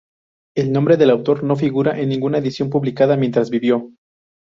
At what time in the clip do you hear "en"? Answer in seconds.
1.99-2.09